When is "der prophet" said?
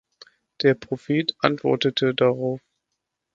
0.63-1.35